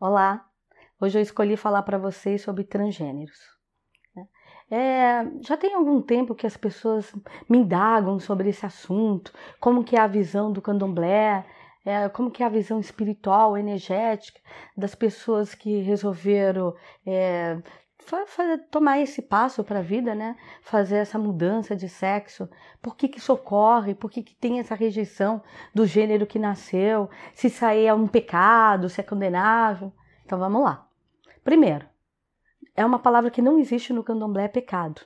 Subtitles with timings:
[0.00, 0.46] Olá,
[1.00, 3.36] hoje eu escolhi falar para vocês sobre transgêneros.
[4.70, 7.12] É, já tem algum tempo que as pessoas
[7.48, 11.44] me indagam sobre esse assunto, como que é a visão do candomblé,
[11.84, 14.40] é, como que é a visão espiritual, energética
[14.76, 17.60] das pessoas que resolveram é,
[18.70, 20.36] tomar esse passo para a vida, né?
[20.62, 22.48] Fazer essa mudança de sexo.
[22.80, 23.94] Por que, que isso ocorre?
[23.94, 25.42] Por que, que tem essa rejeição
[25.74, 27.10] do gênero que nasceu?
[27.34, 29.92] Se aí é um pecado, se é condenável.
[30.24, 30.88] Então vamos lá.
[31.44, 31.86] Primeiro,
[32.74, 35.02] é uma palavra que não existe no candomblé, é pecado.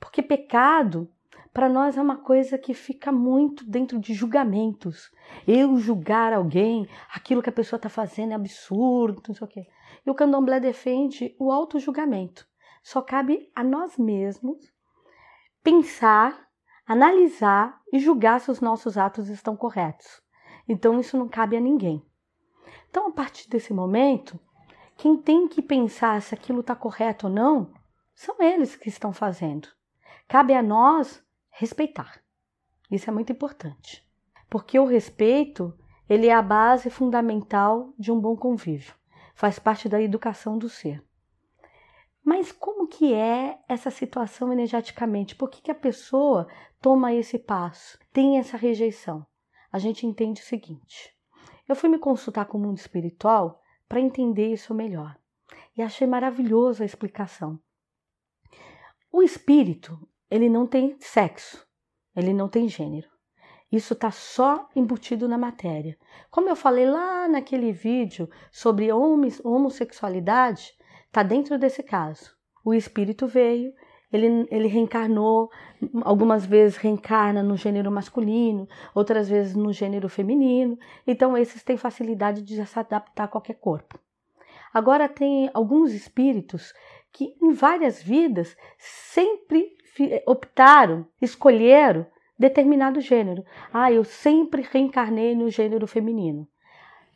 [0.00, 1.10] Porque pecado,
[1.56, 5.10] para nós, é uma coisa que fica muito dentro de julgamentos.
[5.48, 9.66] Eu julgar alguém, aquilo que a pessoa está fazendo é absurdo, não sei o quê.
[10.04, 12.46] E o candomblé defende o auto-julgamento.
[12.82, 14.70] Só cabe a nós mesmos
[15.62, 16.46] pensar,
[16.86, 20.20] analisar e julgar se os nossos atos estão corretos.
[20.68, 22.04] Então isso não cabe a ninguém.
[22.90, 24.38] Então, a partir desse momento,
[24.94, 27.72] quem tem que pensar se aquilo está correto ou não
[28.14, 29.68] são eles que estão fazendo.
[30.28, 31.24] Cabe a nós
[31.58, 32.22] respeitar.
[32.90, 34.06] Isso é muito importante,
[34.48, 35.76] porque o respeito
[36.08, 38.94] ele é a base fundamental de um bom convívio
[39.36, 41.04] faz parte da educação do ser.
[42.24, 45.36] Mas como que é essa situação energeticamente?
[45.36, 46.48] Por que, que a pessoa
[46.80, 49.24] toma esse passo, tem essa rejeição?
[49.70, 51.14] A gente entende o seguinte:
[51.68, 55.16] eu fui me consultar com o mundo espiritual para entender isso melhor
[55.76, 57.60] e achei maravilhosa a explicação.
[59.12, 61.66] O espírito, ele não tem sexo,
[62.14, 63.08] ele não tem gênero.
[63.70, 65.98] Isso está só embutido na matéria.
[66.30, 70.72] Como eu falei lá naquele vídeo sobre homossexualidade,
[71.06, 72.36] está dentro desse caso.
[72.64, 73.72] O espírito veio,
[74.12, 75.50] ele, ele reencarnou,
[76.02, 80.78] algumas vezes reencarna no gênero masculino, outras vezes no gênero feminino.
[81.06, 83.98] Então, esses têm facilidade de se adaptar a qualquer corpo.
[84.72, 86.72] Agora, tem alguns espíritos
[87.12, 89.75] que em várias vidas sempre
[90.26, 92.06] optaram, escolheram
[92.38, 93.44] determinado gênero.
[93.72, 96.46] Ah, eu sempre reencarnei no gênero feminino.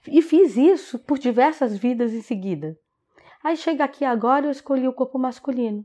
[0.06, 2.77] E fiz isso por diversas vidas em seguida.
[3.43, 5.84] Aí chega aqui agora eu escolhi o corpo masculino.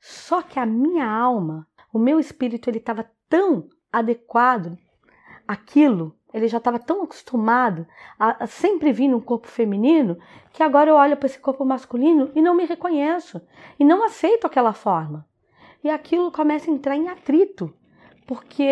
[0.00, 4.78] Só que a minha alma, o meu espírito, ele estava tão adequado
[5.46, 7.86] àquilo, ele já estava tão acostumado
[8.18, 10.18] a, a, sempre vir no corpo feminino,
[10.52, 13.40] que agora eu olho para esse corpo masculino e não me reconheço,
[13.78, 15.26] e não aceito aquela forma.
[15.82, 17.74] E aquilo começa a entrar em atrito
[18.28, 18.68] porque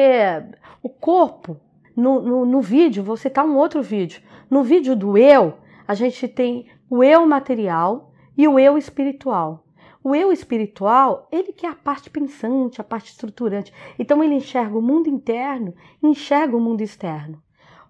[0.82, 1.58] o corpo,
[1.96, 5.54] no, no, no vídeo, vou citar um outro vídeo, no vídeo do eu,
[5.88, 9.64] a gente tem o eu material e o eu espiritual.
[10.04, 13.72] O eu espiritual, ele que é a parte pensante, a parte estruturante.
[13.98, 17.42] Então ele enxerga o mundo interno enxerga o mundo externo.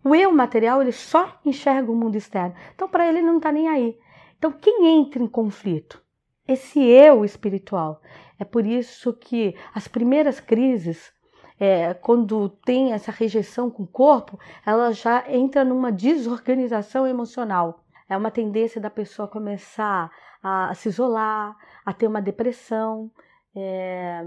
[0.04, 2.54] O eu material, ele só enxerga o mundo externo.
[2.74, 3.98] Então para ele não está nem aí.
[4.38, 6.00] Então quem entra em conflito?
[6.48, 8.00] Esse eu espiritual.
[8.38, 11.12] É por isso que as primeiras crises
[11.58, 17.82] é, quando tem essa rejeição com o corpo, ela já entra numa desorganização emocional.
[18.08, 20.10] É uma tendência da pessoa começar
[20.42, 23.10] a, se isolar, a ter uma depressão,
[23.54, 24.24] é,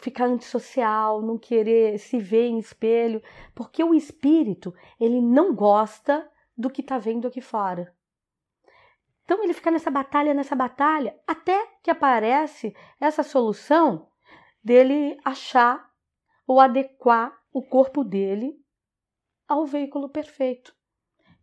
[0.00, 3.22] ficar antissocial, não querer se ver em espelho,
[3.54, 7.92] porque o espírito ele não gosta do que está vendo aqui fora.
[9.24, 14.08] Então ele fica nessa batalha, nessa batalha, até que aparece essa solução
[14.62, 15.90] dele achar
[16.46, 18.60] ou adequar o corpo dele
[19.46, 20.74] ao veículo perfeito.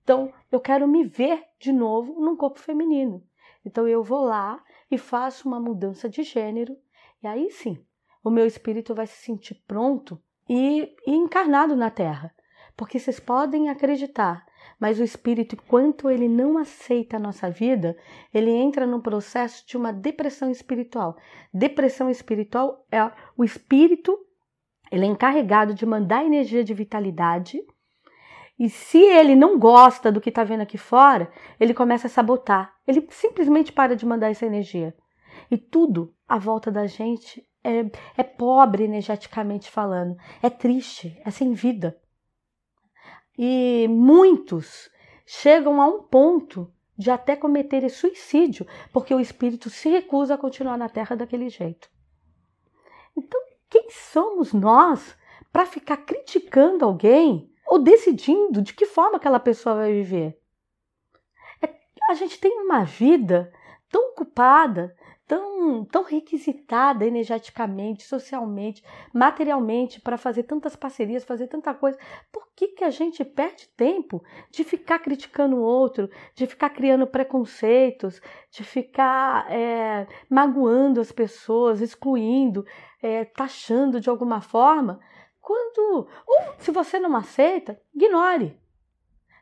[0.03, 3.23] Então, eu quero me ver de novo num corpo feminino.
[3.65, 6.77] Então, eu vou lá e faço uma mudança de gênero,
[7.23, 7.83] e aí sim,
[8.23, 12.33] o meu espírito vai se sentir pronto e, e encarnado na Terra.
[12.77, 14.45] Porque vocês podem acreditar,
[14.79, 17.97] mas o espírito, enquanto ele não aceita a nossa vida,
[18.33, 21.15] ele entra num processo de uma depressão espiritual.
[21.53, 24.19] Depressão espiritual é o espírito
[24.91, 27.61] ele é encarregado de mandar energia de vitalidade.
[28.57, 32.73] E se ele não gosta do que está vendo aqui fora, ele começa a sabotar.
[32.87, 34.95] Ele simplesmente para de mandar essa energia.
[35.51, 37.85] E tudo à volta da gente é,
[38.17, 41.97] é pobre energeticamente falando, é triste, é sem vida.
[43.37, 44.89] E muitos
[45.25, 50.77] chegam a um ponto de até cometerem suicídio, porque o espírito se recusa a continuar
[50.77, 51.89] na Terra daquele jeito.
[53.15, 53.39] Então,
[53.69, 55.17] quem somos nós
[55.51, 60.39] para ficar criticando alguém ou decidindo de que forma aquela pessoa vai viver?
[61.61, 61.73] É,
[62.09, 63.51] a gente tem uma vida
[63.89, 64.95] tão ocupada,
[65.27, 68.83] tão, tão requisitada energeticamente, socialmente,
[69.13, 71.97] materialmente, para fazer tantas parcerias, fazer tanta coisa.
[72.31, 77.07] Por que, que a gente perde tempo de ficar criticando o outro, de ficar criando
[77.07, 82.65] preconceitos, de ficar é, magoando as pessoas, excluindo,
[83.01, 84.99] é, taxando de alguma forma?
[85.41, 88.57] Quando, ou se você não aceita, ignore.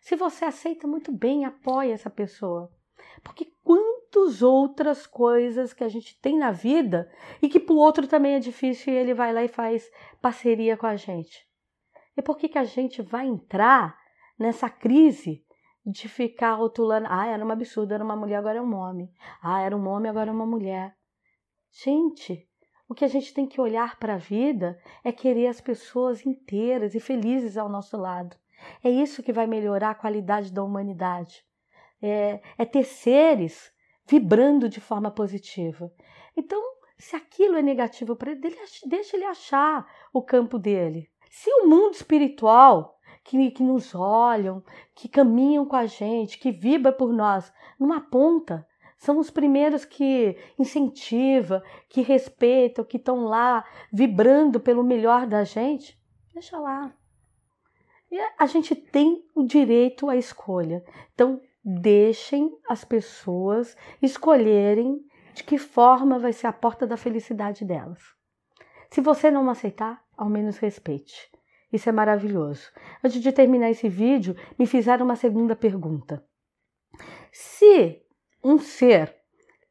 [0.01, 2.69] Se você aceita muito bem, apoie essa pessoa.
[3.24, 3.53] Porque
[4.13, 7.12] quantas outras coisas que a gente tem na vida
[7.42, 9.89] e que para o outro também é difícil e ele vai lá e faz
[10.21, 11.48] parceria com a gente.
[12.15, 13.98] E por que, que a gente vai entrar
[14.38, 15.44] nessa crise
[15.83, 17.07] de ficar rotulando?
[17.10, 19.12] Ah, era um absurdo, era uma mulher, agora é um homem.
[19.42, 20.95] Ah, era um homem, agora é uma mulher.
[21.71, 22.48] Gente,
[22.88, 26.94] o que a gente tem que olhar para a vida é querer as pessoas inteiras
[26.94, 28.38] e felizes ao nosso lado.
[28.83, 31.44] É isso que vai melhorar a qualidade da humanidade
[32.04, 33.73] é, é ter seres
[34.05, 35.91] vibrando de forma positiva.
[36.35, 36.61] Então,
[36.97, 38.55] se aquilo é negativo para ele,
[38.85, 41.09] deixa ele achar o campo dele.
[41.29, 44.63] Se o mundo espiritual que, que nos olham,
[44.94, 48.67] que caminham com a gente, que vibra por nós, não aponta,
[48.97, 56.00] são os primeiros que incentiva, que respeitam, que estão lá vibrando pelo melhor da gente,
[56.33, 56.94] deixa lá.
[58.09, 60.83] E a gente tem o direito à escolha.
[61.13, 65.00] Então, deixem as pessoas escolherem
[65.33, 68.01] de que forma vai ser a porta da felicidade delas.
[68.89, 71.31] Se você não aceitar, ao menos respeite.
[71.71, 72.69] Isso é maravilhoso.
[73.04, 76.24] Antes de terminar esse vídeo, me fizeram uma segunda pergunta.
[77.31, 78.04] Se
[78.44, 79.15] um ser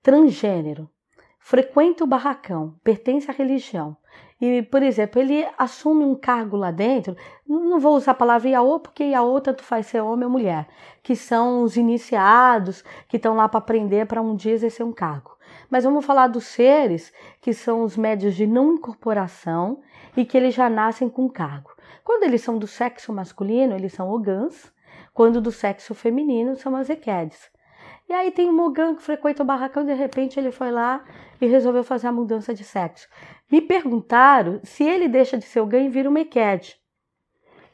[0.03, 0.91] transgênero
[1.39, 3.97] frequenta o barracão, pertence à religião
[4.45, 7.17] e, por exemplo, ele assume um cargo lá dentro,
[7.47, 10.67] não vou usar a palavra Iaô, porque Iaô tanto faz ser homem ou mulher,
[11.01, 15.39] que são os iniciados, que estão lá para aprender para um dia exercer um cargo.
[15.71, 19.81] Mas vamos falar dos seres que são os médios de não incorporação
[20.17, 21.71] e que eles já nascem com cargo.
[22.03, 24.73] Quando eles são do sexo masculino, eles são ogãs,
[25.15, 27.49] quando do sexo feminino, são as equedes.
[28.13, 31.03] E aí tem um Mogan que frequenta o barracão e de repente ele foi lá
[31.41, 33.09] e resolveu fazer a mudança de sexo.
[33.51, 36.79] Me perguntaram se ele deixa de ser o ganho e vira uma equed.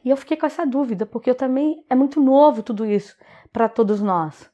[0.05, 3.19] E eu fiquei com essa dúvida, porque eu também é muito novo tudo isso
[3.53, 4.49] para todos nós.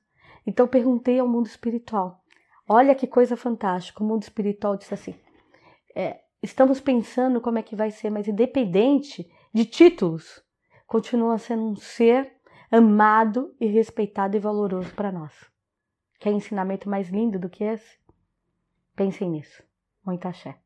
[0.47, 2.25] Então perguntei ao mundo espiritual.
[2.67, 4.03] Olha que coisa fantástica.
[4.03, 5.15] O mundo espiritual disse assim:
[5.95, 10.43] é, estamos pensando como é que vai ser, mas independente de títulos,
[10.87, 12.33] continua sendo um ser
[12.71, 15.53] amado e respeitado e valoroso para nós.
[16.25, 17.99] Quer ensinamento mais lindo do que esse?
[18.97, 19.63] Pensem nisso.
[20.03, 20.59] Muita axé.